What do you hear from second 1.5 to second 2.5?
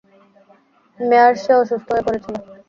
অসুস্থ হয়ে পড়েছিলো।